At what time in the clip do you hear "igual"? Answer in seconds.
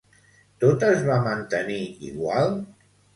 2.09-2.51